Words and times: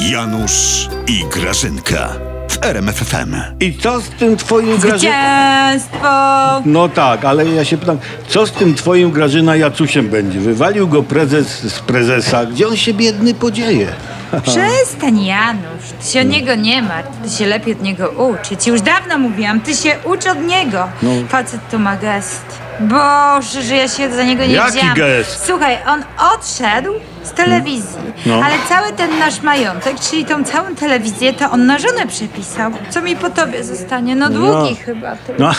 Janusz 0.00 0.88
i 1.06 1.24
Grażynka 1.30 2.08
w 2.48 2.64
RMFFM. 2.64 3.36
I 3.60 3.78
co 3.78 4.00
z 4.00 4.08
tym 4.08 4.36
twoim 4.36 4.78
Grażyna? 4.78 4.98
Zwycięstwo! 4.98 6.08
No 6.64 6.88
tak, 6.88 7.24
ale 7.24 7.46
ja 7.46 7.64
się 7.64 7.78
pytam, 7.78 7.98
co 8.28 8.46
z 8.46 8.52
tym 8.52 8.74
twoim 8.74 9.10
Grażyna 9.10 9.56
Jacusiem 9.56 10.08
będzie? 10.08 10.40
Wywalił 10.40 10.88
go 10.88 11.02
prezes 11.02 11.46
z 11.62 11.80
prezesa. 11.80 12.46
Gdzie 12.46 12.68
on 12.68 12.76
się 12.76 12.94
biedny 12.94 13.34
podzieje? 13.34 13.86
Przestań, 14.42 15.24
Janusz. 15.24 15.84
Ty 16.04 16.10
się 16.12 16.20
o 16.20 16.22
niego 16.22 16.54
nie 16.54 16.82
martw. 16.82 17.10
Ty 17.24 17.30
się 17.30 17.46
lepiej 17.46 17.74
od 17.74 17.82
niego 17.82 18.08
ucz. 18.10 18.50
Ja 18.50 18.56
ci 18.56 18.70
już 18.70 18.80
dawno 18.80 19.18
mówiłam. 19.18 19.60
Ty 19.60 19.74
się 19.74 19.96
ucz 20.04 20.26
od 20.26 20.40
niego. 20.46 20.88
No. 21.02 21.10
Facet 21.28 21.60
tu 21.70 21.78
ma 21.78 21.96
gest. 21.96 22.44
Boże, 22.80 23.62
że 23.62 23.76
ja 23.76 23.88
się 23.88 24.14
za 24.14 24.22
niego 24.22 24.44
nie 24.46 24.52
Jaki 24.54 24.70
wzięłam. 24.72 24.94
gest? 24.94 25.42
Słuchaj, 25.46 25.78
on 25.88 26.04
odszedł 26.34 26.92
z 27.24 27.32
telewizji, 27.32 27.98
No. 28.26 28.34
ale 28.44 28.54
cały 28.68 28.92
ten 28.92 29.18
nasz 29.18 29.42
majątek, 29.42 30.00
czyli 30.00 30.24
tą 30.24 30.44
całą 30.44 30.74
telewizję, 30.74 31.32
to 31.32 31.50
on 31.50 31.66
na 31.66 31.78
żonę 31.78 32.06
przepisał. 32.06 32.70
Co 32.90 33.02
mi 33.02 33.16
po 33.16 33.30
tobie 33.30 33.64
zostanie? 33.64 34.16
No 34.16 34.28
długi 34.30 34.76
chyba. 34.76 35.16
Ty. 35.16 35.34
No, 35.38 35.50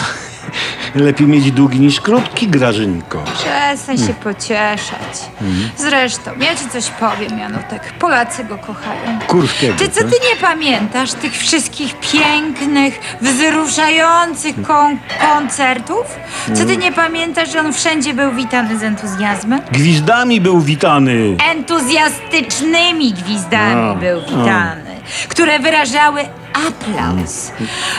lepiej 0.95 1.27
mieć 1.27 1.51
długi 1.51 1.79
niż 1.79 2.01
krótki, 2.01 2.47
Grażynko. 2.47 3.23
Przestań 3.33 3.97
się 3.97 4.13
pocieszać. 4.13 5.29
Zresztą, 5.77 6.31
ja 6.39 6.55
ci 6.55 6.69
coś 6.69 6.89
powiem, 6.89 7.39
Janutek. 7.39 7.93
Polacy 7.99 8.43
go 8.43 8.57
kochają. 8.57 9.19
Kurskiego. 9.27 9.73
Czy 9.79 9.89
co 9.89 9.99
ty 10.03 10.15
nie 10.29 10.35
pamiętasz 10.41 11.13
tych 11.13 11.33
wszystkich 11.37 11.95
pięknych, 11.99 12.99
wzruszających 13.21 14.61
kon- 14.61 14.97
koncertów? 15.21 16.05
Co 16.53 16.65
ty 16.65 16.77
nie 16.77 16.91
pamiętasz, 16.91 17.51
że 17.51 17.59
on 17.59 17.73
wszędzie 17.73 18.13
był 18.13 18.31
witany 18.31 18.77
z 18.79 18.83
entuzjazmem? 18.83 19.61
Gwizdami 19.71 20.41
był 20.41 20.59
witany. 20.61 21.35
Entuzjastycznymi 21.53 23.13
gwizdami 23.13 23.91
A, 23.91 23.95
był 23.95 24.19
a. 24.19 24.23
witany, 24.25 24.95
które 25.29 25.59
wyrażały 25.59 26.21
aplauz. 26.67 27.51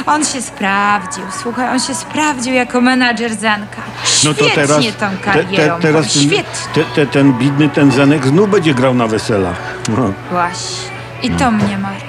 On 0.06 0.25
się 0.25 0.42
sprawdził, 0.42 1.25
słuchaj, 1.42 1.69
on 1.69 1.81
się 1.81 1.95
sprawdził 1.95 2.55
jako 2.55 2.81
menadżer 2.81 3.34
Zanka. 3.34 3.83
No 4.25 4.34
to 4.34 4.45
Świetnie 4.45 4.55
teraz, 4.55 4.84
tą 5.01 5.06
karierą, 5.25 5.81
teraz 5.81 6.12
ten, 6.12 6.23
świetnie. 6.23 6.45
te, 6.75 6.84
te, 6.84 7.06
ten 7.06 7.33
bidny, 7.33 7.69
ten 7.69 7.91
Zenek 7.92 8.27
znów 8.27 8.51
będzie 8.51 8.75
grał 8.75 8.95
na 8.95 9.06
weselach. 9.06 9.57
No. 9.89 10.12
Właśnie. 10.31 10.91
I 11.23 11.31
to 11.31 11.51
mnie 11.51 11.79
martwi. 11.79 12.09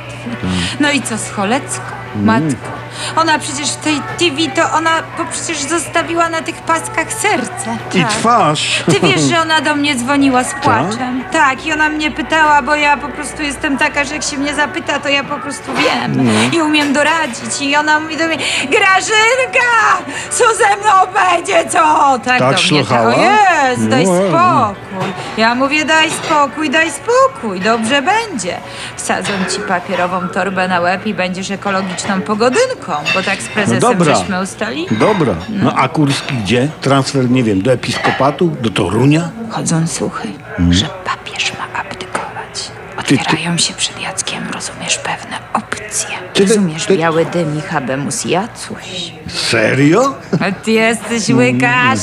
No 0.79 0.91
i 0.91 1.01
co 1.01 1.17
z 1.17 1.31
Cholecką? 1.31 1.81
Matko. 2.15 2.71
Ona 3.15 3.39
przecież 3.39 3.69
w 3.71 3.75
tej 3.75 4.01
TV 4.19 4.51
to 4.55 4.77
ona 4.77 4.89
bo 5.17 5.25
przecież 5.31 5.57
zostawiła 5.57 6.29
na 6.29 6.41
tych 6.41 6.55
paskach 6.55 7.13
serce. 7.13 7.77
I 7.93 8.01
Tak. 8.01 8.09
twarz. 8.11 8.83
Ty 8.91 8.99
wiesz, 8.99 9.21
że 9.21 9.39
ona 9.41 9.61
do 9.61 9.75
mnie 9.75 9.95
dzwoniła 9.95 10.43
z 10.43 10.53
płaczem? 10.53 11.23
Tak, 11.31 11.65
i 11.65 11.73
ona 11.73 11.89
mnie 11.89 12.11
pytała, 12.11 12.61
bo 12.61 12.75
ja 12.75 12.97
po 12.97 13.07
prostu 13.07 13.41
jestem 13.41 13.77
taka, 13.77 14.03
że 14.03 14.13
jak 14.13 14.23
się 14.23 14.37
mnie 14.37 14.55
zapyta, 14.55 14.99
to 14.99 15.09
ja 15.09 15.23
po 15.23 15.35
prostu 15.39 15.71
wiem 15.73 16.29
i 16.53 16.61
umiem 16.61 16.93
doradzić. 16.93 17.61
I 17.61 17.75
ona 17.75 17.99
mówi 17.99 18.17
do 18.17 18.27
mnie, 18.27 18.37
Grażynka, 18.69 20.11
co 20.31 20.43
ze 20.55 20.77
mną 20.77 21.13
będzie, 21.13 21.69
co? 21.69 21.79
Tak, 22.19 22.23
Tak 22.25 22.39
do 22.39 22.47
mnie. 22.47 22.57
szlochała? 22.57 23.15
O 23.15 23.19
jest, 23.21 23.87
daj 23.89 24.05
No. 24.05 24.11
spokój. 24.15 25.13
Ja 25.37 25.55
mówię, 25.55 25.85
daj 25.85 26.11
spokój, 26.11 26.69
daj 26.69 26.91
spokój, 26.91 27.59
dobrze 27.59 28.01
będzie. 28.01 28.57
Wsadzą 28.95 29.31
ci 29.53 29.59
papierową 29.59 30.27
torbę 30.29 30.67
na 30.67 30.79
łeb 30.79 31.05
i 31.05 31.13
będziesz 31.13 31.51
ekologiczną 31.51 32.21
pogodynką, 32.21 32.93
bo 33.13 33.23
tak 33.23 33.41
z 33.41 33.47
prezesem 33.47 33.79
No 33.81 33.89
dobra. 33.93 34.15
żeśmy 34.15 34.41
ustali. 34.41 34.85
Dobra. 34.91 35.35
No 35.49 35.73
a 35.75 35.87
Kurski 35.89 36.33
gdzie? 36.35 36.67
Transfer, 36.81 37.29
nie 37.31 37.43
wiem, 37.43 37.61
do 37.61 37.71
episkopatu? 37.71 38.47
Do 38.61 38.69
Torunia? 38.69 39.29
Chodzą 39.49 39.87
słuchy, 39.87 40.27
że 40.69 40.85
papież 41.05 41.51
ma 41.53 41.79
abdykować. 41.79 42.71
Ty- 43.05 43.17
ty- 43.17 43.21
Otwierają 43.23 43.57
się 43.57 43.73
przed 43.73 44.01
Jackiem, 44.01 44.43
rozumiesz, 44.53 44.97
pewne 44.97 45.37
opcje. 45.53 46.09
Ty- 46.33 46.45
Rozumiesz, 46.45 46.85
ty- 46.85 46.97
biały 46.97 47.25
dym 47.25 47.57
i 47.59 47.61
habemus 47.61 48.25
Jacuś. 48.25 49.11
Serio? 49.27 50.15
A 50.47 50.51
ty 50.51 50.71
jesteś 50.71 51.29
łykarz, 51.29 51.99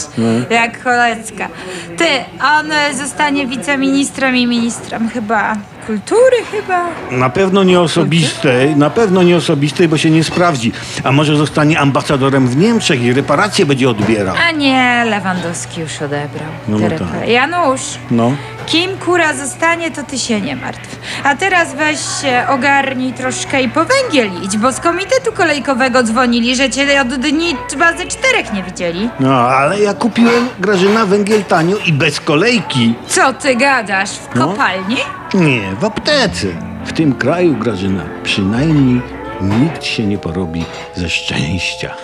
jak 0.51 0.83
Cholecka. 0.85 1.49
Ty, 1.97 2.05
on 2.59 2.73
e, 2.73 2.95
zostanie 2.95 3.47
wiceministrem 3.47 4.37
i 4.37 4.47
ministrem 4.47 5.09
chyba 5.09 5.57
kultury 5.87 6.37
chyba. 6.51 6.87
Na 7.11 7.31
pewno 7.31 7.63
nie 7.65 7.81
osobistej, 7.81 8.77
na 8.77 8.91
pewno 8.91 9.23
nie 9.23 9.37
osobistej, 9.37 9.89
bo 9.89 9.97
się 9.97 10.11
nie 10.11 10.25
sprawdzi. 10.25 10.73
A 11.05 11.13
może 11.13 11.37
zostanie 11.37 11.79
ambasadorem 11.79 12.49
w 12.49 12.57
Niemczech 12.57 13.03
i 13.03 13.13
reparacje 13.13 13.67
będzie 13.67 13.91
odbierał. 13.91 14.35
A 14.49 14.51
nie, 14.51 15.05
Lewandowski 15.09 15.81
już 15.81 15.97
odebrał. 16.03 16.49
No, 16.69 16.79
no 16.79 16.89
tak. 16.89 17.29
Janusz, 17.29 17.81
No. 18.11 18.33
Kim 18.67 18.99
kura 18.99 19.35
zostanie, 19.35 19.91
to 19.91 20.03
ty 20.03 20.19
się 20.19 20.41
nie 20.41 20.57
martw. 20.57 20.97
A 21.25 21.35
teraz 21.37 21.75
weź 21.75 21.99
się, 22.23 22.45
ogarnij 22.49 23.13
troszkę 23.13 23.63
i 23.63 23.69
po 23.69 23.85
węgiel 23.85 24.31
idź, 24.45 24.57
bo 24.59 24.73
z 24.73 24.81
komitetu 24.81 25.33
kolejkowego 25.33 26.03
dzwonili, 26.03 26.57
że 26.57 26.71
cię 26.71 27.01
od 27.03 27.09
dni 27.15 27.57
chyba 27.71 27.93
ze 27.97 28.07
czterech 28.07 28.53
nie 28.53 28.63
widzieli. 28.63 29.09
No, 29.21 29.35
ale 29.35 29.81
ja 29.81 29.95
kupiłem 29.95 30.49
Grażyna 30.61 31.07
węgiel 31.07 31.45
tanio 31.45 31.77
i 31.87 31.93
bez 31.93 32.21
kolejki. 32.21 32.95
Co 33.09 33.33
ty 33.33 33.57
gadasz? 33.57 34.11
W 34.11 34.35
No. 34.35 34.49
kopalni? 34.49 34.97
Nie, 35.35 35.61
w 35.81 35.85
aptece. 35.85 36.47
W 36.85 36.93
tym 36.93 37.15
kraju, 37.15 37.55
Grażyna, 37.57 38.03
przynajmniej 38.25 39.03
nikt 39.41 39.85
się 39.85 40.07
nie 40.07 40.19
porobi 40.19 40.65
ze 40.95 41.09
szczęścia. 41.09 41.95